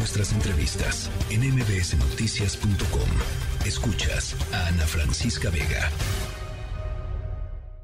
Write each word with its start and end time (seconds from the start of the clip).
nuestras 0.00 0.32
entrevistas 0.32 1.10
en 1.28 1.42
mbsnoticias.com. 1.42 3.66
Escuchas 3.66 4.34
a 4.50 4.68
Ana 4.68 4.86
Francisca 4.86 5.50
Vega. 5.50 5.90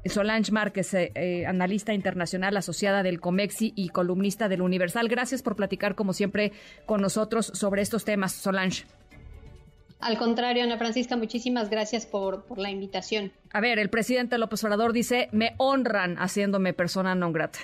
Solange 0.03 0.51
Márquez, 0.51 0.95
eh, 0.95 1.11
eh, 1.13 1.45
analista 1.45 1.93
internacional 1.93 2.57
asociada 2.57 3.03
del 3.03 3.19
COMEXI 3.19 3.73
y 3.75 3.89
columnista 3.89 4.49
del 4.49 4.63
Universal. 4.63 5.09
Gracias 5.09 5.43
por 5.43 5.55
platicar, 5.55 5.93
como 5.93 6.13
siempre, 6.13 6.53
con 6.87 7.01
nosotros 7.01 7.51
sobre 7.53 7.83
estos 7.83 8.03
temas, 8.03 8.31
Solange. 8.31 8.85
Al 9.99 10.17
contrario, 10.17 10.63
Ana 10.63 10.79
Francisca, 10.79 11.17
muchísimas 11.17 11.69
gracias 11.69 12.07
por, 12.07 12.45
la 12.57 12.71
invitación. 12.71 13.31
A 13.51 13.61
ver, 13.61 13.77
el 13.77 13.91
presidente 13.91 14.39
López 14.39 14.63
Obrador 14.63 14.91
dice, 14.91 15.29
me 15.33 15.53
honran 15.57 16.17
haciéndome 16.17 16.73
persona 16.73 17.13
non 17.13 17.31
grata. 17.31 17.59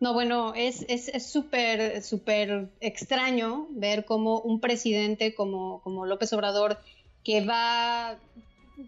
No, 0.00 0.12
bueno, 0.12 0.52
es 0.54 0.84
súper, 1.26 1.80
es, 1.80 2.06
súper 2.06 2.68
extraño 2.80 3.66
ver 3.70 4.04
cómo 4.04 4.40
un 4.40 4.60
presidente 4.60 5.34
como, 5.34 5.80
como 5.82 6.06
López 6.06 6.32
Obrador, 6.32 6.78
que 7.24 7.44
va 7.44 8.18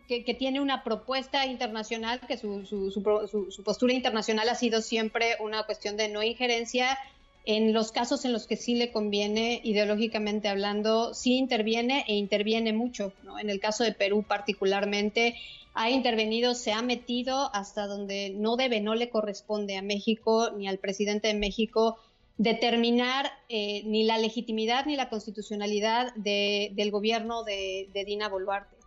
que, 0.06 0.34
tiene 0.34 0.60
una 0.60 0.84
propuesta 0.84 1.46
internacional, 1.46 2.20
que 2.26 2.36
su, 2.36 2.64
su, 2.64 2.90
su, 2.90 3.64
postura 3.64 3.92
internacional 3.92 4.48
ha 4.48 4.54
sido 4.54 4.82
siempre 4.82 5.36
una 5.40 5.64
cuestión 5.64 5.96
de 5.96 6.08
no 6.08 6.22
injerencia. 6.22 6.98
En 7.44 7.72
los 7.72 7.90
casos 7.90 8.24
en 8.24 8.32
los 8.32 8.46
que 8.46 8.56
sí 8.56 8.74
le 8.74 8.92
conviene, 8.92 9.60
ideológicamente 9.64 10.48
hablando, 10.48 11.14
sí 11.14 11.36
interviene 11.36 12.04
e 12.06 12.14
interviene 12.14 12.72
mucho. 12.72 13.12
En 13.40 13.50
el 13.50 13.60
caso 13.60 13.82
de 13.84 13.92
Perú 13.92 14.24
particularmente, 14.26 15.36
ha 15.72 15.90
intervenido, 15.90 16.54
se 16.54 16.72
ha 16.72 16.82
metido 16.82 17.50
hasta 17.54 17.86
donde 17.86 18.30
no 18.30 18.56
debe, 18.56 18.80
no 18.80 18.94
le 18.94 19.08
corresponde 19.08 19.76
a 19.76 19.82
México 19.82 20.50
ni 20.56 20.68
al 20.68 20.78
presidente 20.78 21.28
de 21.28 21.34
México 21.34 21.96
determinar 22.36 23.30
eh, 23.48 23.82
ni 23.84 24.04
la 24.04 24.18
legitimidad 24.18 24.86
ni 24.86 24.96
la 24.96 25.08
constitucionalidad 25.08 26.14
del 26.14 26.90
gobierno 26.90 27.44
de 27.44 28.04
Dina 28.06 28.28
Boluarte. 28.28 28.80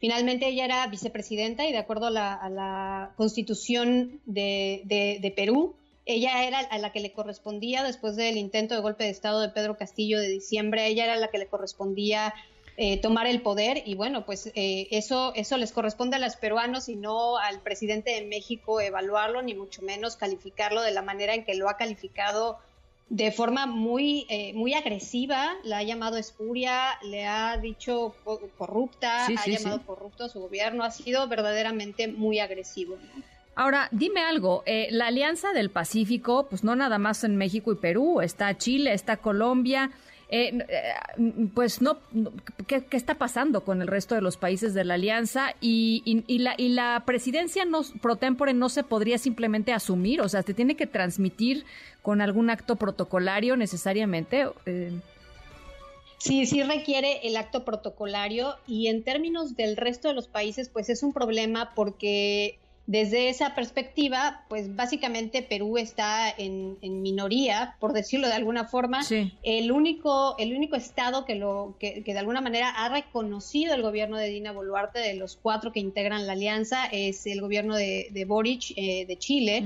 Finalmente 0.00 0.48
ella 0.48 0.64
era 0.64 0.86
vicepresidenta 0.86 1.66
y 1.66 1.72
de 1.72 1.78
acuerdo 1.78 2.06
a 2.06 2.10
la, 2.10 3.12
constitución 3.16 4.20
de, 4.24 5.32
Perú, 5.36 5.76
ella 6.06 6.44
era 6.44 6.58
a 6.58 6.78
la 6.78 6.92
que 6.92 7.00
le 7.00 7.12
correspondía 7.12 7.82
después 7.82 8.16
del 8.16 8.36
intento 8.36 8.74
de 8.74 8.80
golpe 8.80 9.04
de 9.04 9.10
Estado 9.10 9.40
de 9.40 9.50
Pedro 9.50 9.76
Castillo 9.76 10.18
de 10.18 10.28
diciembre, 10.28 10.86
ella 10.86 11.04
era 11.04 11.16
la 11.16 11.28
que 11.28 11.38
le 11.38 11.46
correspondía 11.46 12.34
eh, 12.76 12.98
tomar 12.98 13.26
el 13.26 13.42
poder 13.42 13.82
y 13.84 13.94
bueno, 13.94 14.24
pues 14.24 14.50
eh, 14.54 14.88
eso, 14.90 15.32
eso 15.34 15.58
les 15.58 15.72
corresponde 15.72 16.16
a 16.16 16.18
los 16.18 16.36
peruanos 16.36 16.88
y 16.88 16.96
no 16.96 17.36
al 17.36 17.60
presidente 17.60 18.12
de 18.12 18.24
México 18.24 18.80
evaluarlo, 18.80 19.42
ni 19.42 19.54
mucho 19.54 19.82
menos 19.82 20.16
calificarlo 20.16 20.80
de 20.80 20.90
la 20.92 21.02
manera 21.02 21.34
en 21.34 21.44
que 21.44 21.54
lo 21.54 21.68
ha 21.68 21.76
calificado 21.76 22.58
de 23.10 23.32
forma 23.32 23.66
muy, 23.66 24.24
eh, 24.30 24.52
muy 24.54 24.72
agresiva, 24.72 25.56
la 25.64 25.78
ha 25.78 25.82
llamado 25.82 26.16
espuria, 26.16 26.96
le 27.02 27.26
ha 27.26 27.58
dicho 27.58 28.14
corrupta, 28.56 29.26
ha 29.26 29.46
llamado 29.46 29.84
corrupto 29.84 30.24
a 30.24 30.28
su 30.28 30.40
gobierno, 30.40 30.84
ha 30.84 30.92
sido 30.92 31.26
verdaderamente 31.26 32.06
muy 32.06 32.38
agresivo. 32.38 32.96
Ahora, 33.60 33.90
dime 33.92 34.22
algo, 34.22 34.62
eh, 34.64 34.88
la 34.90 35.08
Alianza 35.08 35.52
del 35.52 35.68
Pacífico, 35.68 36.46
pues 36.48 36.64
no 36.64 36.74
nada 36.76 36.96
más 36.96 37.24
en 37.24 37.36
México 37.36 37.70
y 37.70 37.74
Perú, 37.74 38.22
está 38.22 38.56
Chile, 38.56 38.94
está 38.94 39.18
Colombia, 39.18 39.90
eh, 40.30 40.64
eh, 40.66 41.48
pues 41.54 41.82
no, 41.82 41.98
¿qué, 42.66 42.82
está 42.92 43.16
pasando 43.16 43.62
con 43.62 43.82
el 43.82 43.86
resto 43.86 44.14
de 44.14 44.22
los 44.22 44.38
países 44.38 44.72
de 44.72 44.84
la 44.84 44.94
alianza? 44.94 45.54
Y, 45.60 46.24
la, 46.38 46.54
y 46.56 46.70
la 46.70 47.02
presidencia 47.04 47.66
no, 47.66 47.82
pro 48.00 48.16
tempore 48.16 48.54
no 48.54 48.70
se 48.70 48.82
podría 48.82 49.18
simplemente 49.18 49.74
asumir, 49.74 50.22
o 50.22 50.28
sea, 50.30 50.42
¿te 50.42 50.54
tiene 50.54 50.74
que 50.74 50.86
transmitir 50.86 51.66
con 52.00 52.22
algún 52.22 52.48
acto 52.48 52.76
protocolario 52.76 53.58
necesariamente? 53.58 54.48
Eh, 54.64 54.90
sí, 56.16 56.46
sí 56.46 56.62
requiere 56.62 57.28
el 57.28 57.36
acto 57.36 57.62
protocolario 57.66 58.56
y 58.66 58.86
en 58.86 59.02
términos 59.02 59.54
del 59.54 59.76
resto 59.76 60.08
de 60.08 60.14
los 60.14 60.28
países, 60.28 60.70
pues 60.70 60.88
es 60.88 61.02
un 61.02 61.12
problema 61.12 61.74
porque 61.74 62.59
desde 62.90 63.28
esa 63.28 63.54
perspectiva, 63.54 64.42
pues 64.48 64.74
básicamente 64.74 65.42
Perú 65.42 65.78
está 65.78 66.28
en, 66.28 66.76
minoría, 66.82 67.76
por 67.78 67.92
decirlo 67.92 68.26
de 68.26 68.34
alguna 68.34 68.64
forma. 68.64 69.02
El, 69.44 69.70
único, 69.70 70.34
el 70.38 70.56
único 70.56 70.74
estado 70.74 71.24
que, 71.24 71.36
lo, 71.36 71.76
que, 71.78 72.02
de 72.04 72.18
alguna 72.18 72.40
manera 72.40 72.70
ha 72.70 72.88
reconocido 72.88 73.76
el 73.76 73.82
gobierno 73.82 74.16
de 74.16 74.26
Dina 74.30 74.50
Boluarte, 74.50 74.98
de 74.98 75.14
los 75.14 75.38
cuatro 75.40 75.70
que 75.70 75.78
integran 75.78 76.26
la 76.26 76.32
alianza, 76.32 76.86
es 76.86 77.28
el 77.28 77.40
gobierno 77.40 77.76
de, 77.76 78.24
Boric 78.26 78.72
eh, 78.74 79.06
de 79.06 79.16
Chile. 79.16 79.62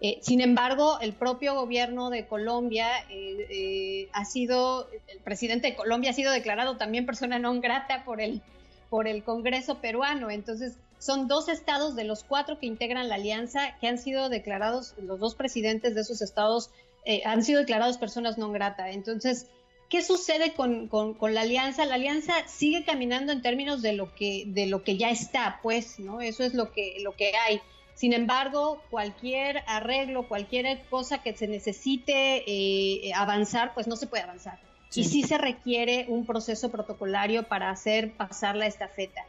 Eh, 0.00 0.20
sin 0.22 0.40
embargo, 0.40 0.98
el 1.02 1.12
propio 1.12 1.54
gobierno 1.54 2.08
de 2.08 2.26
Colombia 2.26 2.88
eh, 3.10 4.08
ha 4.14 4.24
sido, 4.24 4.88
el 5.08 5.18
presidente 5.18 5.66
de 5.66 5.74
Colombia 5.74 6.12
ha 6.12 6.14
sido 6.14 6.32
declarado 6.32 6.78
también 6.78 7.04
persona 7.04 7.38
non 7.38 7.60
grata 7.60 8.02
por 8.06 8.22
el, 8.22 8.40
por 8.88 9.08
el 9.08 9.22
Congreso 9.22 9.76
peruano. 9.76 10.30
Entonces, 10.30 10.78
son 11.02 11.26
dos 11.26 11.48
estados 11.48 11.96
de 11.96 12.04
los 12.04 12.22
cuatro 12.22 12.60
que 12.60 12.66
integran 12.66 13.08
la 13.08 13.16
alianza 13.16 13.76
que 13.80 13.88
han 13.88 13.98
sido 13.98 14.28
declarados, 14.28 14.94
los 15.02 15.18
dos 15.18 15.34
presidentes 15.34 15.96
de 15.96 16.02
esos 16.02 16.22
estados 16.22 16.70
eh, 17.04 17.22
han 17.24 17.42
sido 17.42 17.58
declarados 17.58 17.98
personas 17.98 18.38
no 18.38 18.52
grata. 18.52 18.88
Entonces, 18.90 19.48
¿qué 19.88 20.00
sucede 20.00 20.54
con, 20.54 20.88
la 21.20 21.40
alianza? 21.40 21.86
La 21.86 21.96
alianza 21.96 22.34
sigue 22.46 22.84
caminando 22.84 23.32
en 23.32 23.42
términos 23.42 23.82
de 23.82 23.94
lo 23.94 24.14
que, 24.14 24.44
de 24.46 24.66
lo 24.68 24.84
que 24.84 24.96
ya 24.96 25.10
está, 25.10 25.58
pues, 25.60 25.98
¿no? 25.98 26.20
Eso 26.20 26.44
es 26.44 26.54
lo 26.54 26.70
que, 26.70 26.98
lo 27.00 27.16
que 27.16 27.32
hay. 27.34 27.60
Sin 27.96 28.12
embargo, 28.12 28.80
cualquier 28.88 29.64
arreglo, 29.66 30.28
cualquier 30.28 30.84
cosa 30.88 31.20
que 31.20 31.34
se 31.34 31.48
necesite 31.48 32.44
eh, 32.46 33.12
avanzar, 33.12 33.74
pues 33.74 33.88
no 33.88 33.96
se 33.96 34.06
puede 34.06 34.22
avanzar. 34.22 34.60
Y 34.94 35.02
sí 35.02 35.24
se 35.24 35.36
requiere 35.36 36.06
un 36.08 36.26
proceso 36.26 36.70
protocolario 36.70 37.42
para 37.42 37.70
hacer 37.70 38.12
pasar 38.12 38.54
la 38.54 38.66
estafeta. 38.68 39.24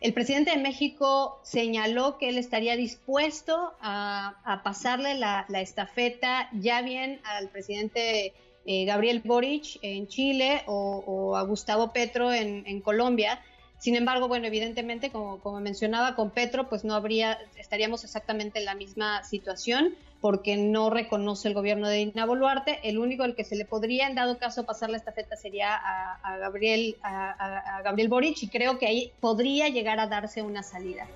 El 0.00 0.12
presidente 0.14 0.52
de 0.52 0.58
México 0.58 1.40
señaló 1.42 2.18
que 2.18 2.28
él 2.28 2.38
estaría 2.38 2.76
dispuesto 2.76 3.74
a, 3.80 4.60
pasarle 4.62 5.14
la, 5.14 5.44
estafeta 5.54 6.48
ya 6.52 6.82
bien 6.82 7.20
al 7.24 7.48
presidente 7.48 8.32
eh, 8.64 8.84
Gabriel 8.84 9.22
Boric 9.24 9.78
en 9.82 10.06
Chile 10.06 10.62
o, 10.66 11.36
a 11.36 11.42
Gustavo 11.42 11.92
Petro 11.92 12.32
en, 12.32 12.80
Colombia. 12.80 13.40
Sin 13.78 13.96
embargo, 13.96 14.28
bueno, 14.28 14.46
evidentemente, 14.46 15.10
como, 15.10 15.40
como 15.40 15.60
mencionaba 15.60 16.14
con 16.14 16.30
Petro, 16.30 16.68
pues 16.68 16.84
no 16.84 16.94
habría, 16.94 17.38
estaríamos 17.56 18.04
exactamente 18.04 18.60
en 18.60 18.66
la 18.66 18.74
misma 18.76 19.24
situación 19.24 19.96
porque 20.20 20.56
no 20.56 20.90
reconoce 20.90 21.48
el 21.48 21.54
gobierno 21.54 21.88
de 21.88 21.98
Dina 21.98 22.26
Boluarte. 22.26 22.80
El 22.82 22.98
único 22.98 23.22
al 23.22 23.34
que 23.34 23.44
se 23.44 23.56
le 23.56 23.64
podría, 23.64 24.08
en 24.08 24.14
dado 24.14 24.38
caso, 24.38 24.64
pasar 24.64 24.90
la 24.90 24.96
estafeta 24.96 25.36
sería 25.36 25.74
a, 25.74 26.38
Gabriel, 26.38 26.96
a, 27.02 27.80
Gabriel 27.84 28.08
Boric, 28.08 28.42
y 28.42 28.48
creo 28.48 28.78
que 28.78 28.86
ahí 28.86 29.12
podría 29.20 29.68
llegar 29.68 30.00
a 30.00 30.08
darse 30.08 30.42
una 30.42 30.62
salida. 30.62 31.06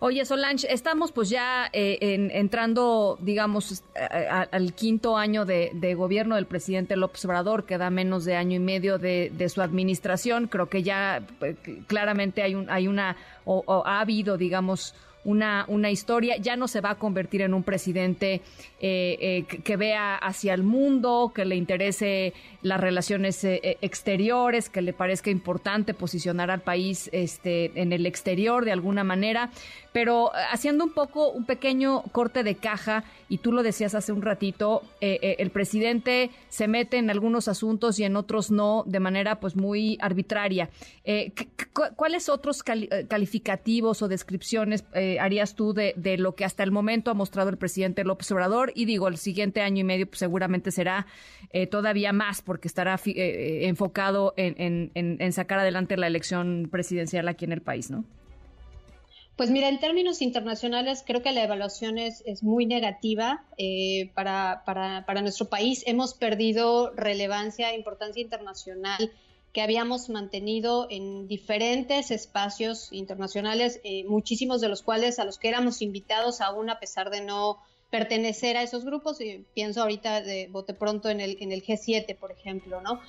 Oye, 0.00 0.24
Solange, 0.24 0.72
estamos 0.72 1.10
pues 1.10 1.28
ya 1.28 1.68
eh, 1.72 1.98
entrando, 2.32 3.18
digamos, 3.20 3.82
al 3.96 4.72
quinto 4.74 5.16
año 5.16 5.44
de, 5.44 5.94
gobierno 5.96 6.36
del 6.36 6.46
presidente 6.46 6.94
López 6.94 7.24
Obrador, 7.24 7.64
que 7.64 7.78
da 7.78 7.90
menos 7.90 8.24
de 8.24 8.36
año 8.36 8.56
y 8.56 8.60
medio 8.60 8.98
de, 8.98 9.48
su 9.52 9.60
administración. 9.60 10.46
Creo 10.46 10.68
que 10.68 10.84
ya 10.84 11.26
pues, 11.40 11.56
claramente 11.88 12.42
hay, 12.42 12.54
un, 12.54 12.70
hay 12.70 12.86
una, 12.86 13.16
o 13.44 13.82
ha 13.84 13.98
habido, 13.98 14.36
digamos, 14.36 14.94
una, 15.24 15.64
una 15.68 15.90
historia, 15.90 16.36
ya 16.36 16.56
no 16.56 16.68
se 16.68 16.80
va 16.80 16.90
a 16.90 16.94
convertir 16.96 17.42
en 17.42 17.54
un 17.54 17.62
presidente 17.62 18.40
eh, 18.80 19.44
eh, 19.50 19.60
que, 19.64 19.76
vea 19.76 20.14
hacia 20.14 20.54
el 20.54 20.62
mundo, 20.62 21.32
que 21.34 21.44
le 21.44 21.56
interese 21.56 22.32
las 22.62 22.80
relaciones 22.80 23.42
eh, 23.42 23.76
exteriores, 23.80 24.68
que 24.68 24.82
le 24.82 24.92
parezca 24.92 25.30
importante 25.30 25.94
posicionar 25.94 26.50
al 26.52 26.60
país 26.60 27.10
este, 27.12 27.72
en 27.74 27.92
el 27.92 28.06
exterior 28.06 28.64
de 28.64 28.70
alguna 28.70 29.02
manera, 29.02 29.50
pero 29.92 30.30
haciendo 30.52 30.84
un 30.84 30.92
poco 30.92 31.30
un 31.30 31.44
pequeño 31.44 32.04
corte 32.12 32.44
de 32.44 32.54
caja, 32.54 33.02
y 33.28 33.38
tú 33.38 33.50
lo 33.50 33.64
decías 33.64 33.96
hace 33.96 34.12
un 34.12 34.22
ratito, 34.22 34.82
el 35.00 35.50
presidente 35.50 36.30
se 36.48 36.68
mete 36.68 36.98
en 36.98 37.10
algunos 37.10 37.48
asuntos 37.48 37.98
y 37.98 38.04
en 38.04 38.14
otros 38.14 38.50
no, 38.50 38.84
de 38.86 39.00
manera 39.00 39.40
pues 39.40 39.56
muy 39.56 39.98
arbitraria. 40.00 40.70
¿Cuáles 41.96 42.28
otros 42.28 42.62
calificativos 42.62 44.00
o 44.02 44.08
descripciones 44.08 44.84
harías 45.18 45.54
tú 45.54 45.72
de, 45.72 45.94
de 45.96 46.18
lo 46.18 46.34
que 46.34 46.44
hasta 46.44 46.62
el 46.62 46.70
momento 46.70 47.10
ha 47.10 47.14
mostrado 47.14 47.50
el 47.50 47.58
presidente 47.58 48.04
López 48.04 48.30
Obrador? 48.32 48.72
Y 48.74 48.84
digo, 48.84 49.08
el 49.08 49.16
siguiente 49.16 49.60
año 49.60 49.80
y 49.80 49.84
medio 49.84 50.06
pues, 50.06 50.18
seguramente 50.18 50.70
será 50.70 51.06
eh, 51.52 51.66
todavía 51.66 52.12
más 52.12 52.42
porque 52.42 52.68
estará 52.68 52.94
eh, 52.94 53.12
eh, 53.14 53.68
enfocado 53.68 54.34
en, 54.36 54.90
en, 54.94 55.32
sacar 55.32 55.58
adelante 55.58 55.96
la 55.96 56.06
elección 56.06 56.68
presidencial 56.70 57.28
aquí 57.28 57.44
en 57.44 57.52
el 57.52 57.62
país, 57.62 57.90
¿no? 57.90 58.04
Pues 59.36 59.50
mira, 59.50 59.68
en 59.68 59.78
términos 59.78 60.20
internacionales 60.20 61.04
creo 61.06 61.22
que 61.22 61.30
la 61.30 61.44
evaluación 61.44 61.96
es, 61.96 62.24
es 62.26 62.42
muy 62.42 62.66
negativa 62.66 63.44
para, 64.14 64.62
para, 64.66 65.06
para, 65.06 65.22
nuestro 65.22 65.48
país. 65.48 65.84
Hemos 65.86 66.14
perdido 66.14 66.92
relevancia, 66.96 67.72
importancia 67.72 68.20
internacional 68.20 69.12
que 69.58 69.62
habíamos 69.62 70.08
mantenido 70.08 70.86
en 70.88 71.26
diferentes 71.26 72.12
espacios 72.12 72.92
internacionales, 72.92 73.80
muchísimos 74.06 74.60
de 74.60 74.68
los 74.68 74.82
cuales 74.82 75.18
a 75.18 75.24
los 75.24 75.36
que 75.36 75.48
éramos 75.48 75.82
invitados 75.82 76.40
aún 76.40 76.70
a 76.70 76.78
pesar 76.78 77.10
de 77.10 77.22
no 77.22 77.58
pertenecer 77.90 78.56
a 78.56 78.62
esos 78.62 78.84
grupos, 78.84 79.20
y 79.20 79.44
pienso 79.54 79.82
ahorita 79.82 80.22
de 80.22 80.46
bote 80.46 80.74
pronto 80.74 81.08
en 81.08 81.20
el, 81.20 81.38
en 81.40 81.50
el 81.50 81.64
G7, 81.64 82.16
por 82.16 82.30
ejemplo, 82.30 82.80
¿no? 82.80 83.00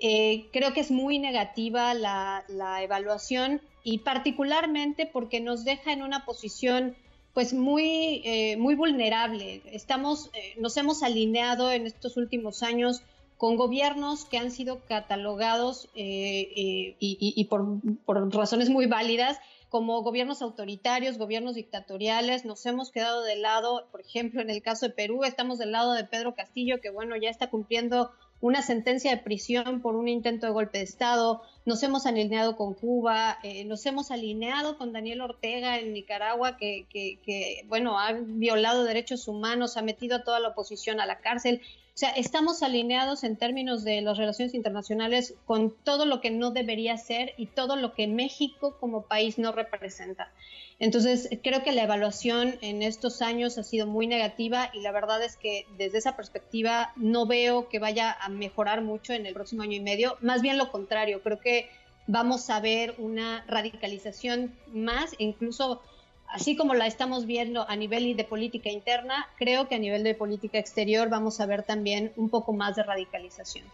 Eh, 0.00 0.46
creo 0.50 0.72
que 0.72 0.80
es 0.80 0.90
muy 0.90 1.18
negativa 1.18 1.92
la, 1.92 2.42
evaluación 2.80 3.60
y 3.84 3.98
particularmente 3.98 5.04
porque 5.04 5.40
nos 5.40 5.66
deja 5.66 5.92
en 5.92 6.02
una 6.02 6.24
posición 6.24 6.96
pues 7.34 7.52
muy, 7.52 8.22
eh, 8.24 8.56
muy 8.56 8.76
vulnerable. 8.76 9.60
Estamos, 9.66 10.30
eh, 10.32 10.54
nos 10.56 10.74
hemos 10.78 11.02
alineado 11.02 11.70
en 11.70 11.86
estos 11.86 12.16
últimos 12.16 12.62
años 12.62 13.02
con 13.38 13.56
gobiernos 13.56 14.24
que 14.24 14.36
han 14.36 14.50
sido 14.50 14.80
catalogados 14.86 15.88
y, 15.94 17.44
por, 17.48 17.80
por, 18.04 18.34
razones 18.34 18.68
muy 18.68 18.86
válidas 18.86 19.38
como 19.68 20.02
gobiernos 20.02 20.42
autoritarios, 20.42 21.18
gobiernos 21.18 21.54
dictatoriales. 21.54 22.44
Nos 22.44 22.64
hemos 22.66 22.90
quedado 22.90 23.22
de 23.22 23.36
lado, 23.36 23.86
por 23.92 24.00
ejemplo, 24.00 24.40
en 24.40 24.50
el 24.50 24.62
caso 24.62 24.86
de 24.86 24.92
Perú, 24.92 25.24
estamos 25.24 25.58
del 25.58 25.72
lado 25.72 25.92
de 25.92 26.04
Pedro 26.04 26.34
Castillo, 26.34 26.80
que 26.80 26.90
bueno, 26.90 27.16
ya 27.16 27.30
está 27.30 27.48
cumpliendo 27.48 28.10
una 28.40 28.62
sentencia 28.62 29.10
de 29.10 29.22
prisión 29.22 29.80
por 29.82 29.96
un 29.96 30.08
intento 30.08 30.46
de 30.46 30.52
golpe 30.52 30.78
de 30.78 30.84
Estado, 30.84 31.42
nos 31.68 31.82
hemos 31.82 32.06
alineado 32.06 32.56
con 32.56 32.72
Cuba, 32.72 33.38
eh, 33.42 33.66
nos 33.66 33.84
hemos 33.84 34.10
alineado 34.10 34.78
con 34.78 34.94
Daniel 34.94 35.20
Ortega 35.20 35.78
en 35.78 35.92
Nicaragua, 35.92 36.56
que, 36.56 36.86
que, 36.90 37.62
bueno, 37.68 37.98
ha 37.98 38.12
violado 38.12 38.84
derechos 38.84 39.28
humanos, 39.28 39.76
ha 39.76 39.82
metido 39.82 40.16
a 40.16 40.24
toda 40.24 40.40
la 40.40 40.48
oposición 40.48 40.98
a 40.98 41.04
la 41.04 41.18
cárcel. 41.18 41.60
O 41.62 41.98
sea, 41.98 42.10
estamos 42.10 42.62
alineados 42.62 43.22
en 43.22 43.36
términos 43.36 43.84
de 43.84 44.00
las 44.00 44.16
relaciones 44.16 44.54
internacionales 44.54 45.34
con 45.44 45.74
todo 45.84 46.06
lo 46.06 46.22
que 46.22 46.30
no 46.30 46.52
debería 46.52 46.96
ser 46.96 47.34
y 47.36 47.46
todo 47.46 47.76
lo 47.76 47.92
que 47.92 48.06
México 48.06 48.78
como 48.80 49.02
país 49.02 49.36
no 49.36 49.52
representa. 49.52 50.32
Entonces, 50.80 51.28
creo 51.42 51.64
que 51.64 51.72
la 51.72 51.82
evaluación 51.82 52.56
en 52.60 52.82
estos 52.82 53.20
años 53.20 53.58
ha 53.58 53.64
sido 53.64 53.88
muy 53.88 54.06
negativa 54.06 54.70
y 54.72 54.80
la 54.80 54.92
verdad 54.92 55.20
es 55.24 55.36
que 55.36 55.66
desde 55.76 55.98
esa 55.98 56.14
perspectiva 56.14 56.92
no 56.94 57.26
veo 57.26 57.68
que 57.68 57.80
vaya 57.80 58.12
a 58.12 58.28
mejorar 58.28 58.82
mucho 58.82 59.12
en 59.12 59.26
el 59.26 59.34
próximo 59.34 59.62
año 59.62 59.74
y 59.74 59.80
medio. 59.80 60.16
Más 60.20 60.40
bien 60.40 60.56
lo 60.56 60.70
contrario, 60.70 61.20
creo 61.20 61.40
que 61.40 61.57
vamos 62.06 62.50
a 62.50 62.60
ver 62.60 62.94
una 62.98 63.44
radicalización 63.46 64.52
más, 64.72 65.14
incluso 65.18 65.82
así 66.28 66.56
como 66.56 66.74
la 66.74 66.86
estamos 66.86 67.26
viendo 67.26 67.68
a 67.68 67.76
nivel 67.76 68.16
de 68.16 68.24
política 68.24 68.70
interna, 68.70 69.26
creo 69.38 69.68
que 69.68 69.74
a 69.74 69.78
nivel 69.78 70.04
de 70.04 70.14
política 70.14 70.58
exterior 70.58 71.08
vamos 71.08 71.40
a 71.40 71.46
ver 71.46 71.62
también 71.62 72.12
un 72.16 72.28
poco 72.28 72.52
más 72.52 72.76
de 72.76 72.82
radicalización. 72.82 73.64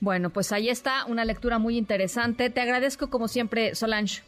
Bueno, 0.00 0.30
pues 0.30 0.52
ahí 0.52 0.68
está 0.68 1.04
una 1.06 1.24
lectura 1.24 1.58
muy 1.58 1.78
interesante. 1.78 2.50
Te 2.50 2.60
agradezco 2.60 3.08
como 3.08 3.28
siempre, 3.28 3.74
Solange. 3.74 4.22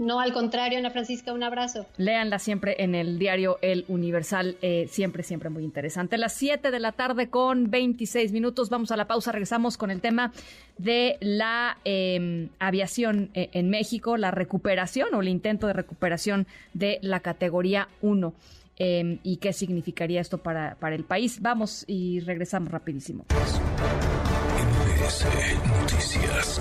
No, 0.00 0.18
al 0.18 0.32
contrario, 0.32 0.78
Ana 0.78 0.88
Francisca, 0.88 1.34
un 1.34 1.42
abrazo. 1.42 1.84
Léanla 1.98 2.38
siempre 2.38 2.76
en 2.78 2.94
el 2.94 3.18
diario 3.18 3.58
El 3.60 3.84
Universal, 3.86 4.56
eh, 4.62 4.88
siempre, 4.90 5.22
siempre 5.22 5.50
muy 5.50 5.62
interesante. 5.62 6.16
las 6.16 6.32
7 6.32 6.70
de 6.70 6.80
la 6.80 6.92
tarde 6.92 7.28
con 7.28 7.70
26 7.70 8.32
minutos, 8.32 8.70
vamos 8.70 8.90
a 8.92 8.96
la 8.96 9.06
pausa, 9.06 9.30
regresamos 9.30 9.76
con 9.76 9.90
el 9.90 10.00
tema 10.00 10.32
de 10.78 11.18
la 11.20 11.76
em, 11.84 12.48
aviación 12.58 13.28
eh, 13.34 13.50
en 13.52 13.68
México, 13.68 14.16
la 14.16 14.30
recuperación 14.30 15.14
o 15.14 15.20
el 15.20 15.28
intento 15.28 15.66
de 15.66 15.74
recuperación 15.74 16.46
de 16.72 16.98
la 17.02 17.20
categoría 17.20 17.88
1. 18.00 18.32
Em, 18.78 19.18
y 19.22 19.36
qué 19.36 19.52
significaría 19.52 20.22
esto 20.22 20.38
para, 20.38 20.76
para 20.76 20.94
el 20.94 21.04
país. 21.04 21.42
Vamos 21.42 21.84
y 21.86 22.20
regresamos 22.20 22.72
rapidísimo. 22.72 23.26
Noticias. 25.82 26.58